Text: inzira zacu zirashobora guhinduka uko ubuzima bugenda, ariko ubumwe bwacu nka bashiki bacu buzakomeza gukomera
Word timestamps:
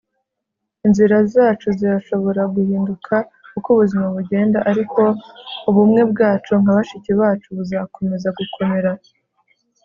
inzira 0.85 1.17
zacu 1.33 1.67
zirashobora 1.79 2.41
guhinduka 2.55 3.15
uko 3.57 3.67
ubuzima 3.75 4.05
bugenda, 4.15 4.57
ariko 4.71 5.01
ubumwe 5.69 6.01
bwacu 6.11 6.51
nka 6.61 6.73
bashiki 6.77 7.11
bacu 7.21 7.47
buzakomeza 7.57 8.29
gukomera 8.37 8.91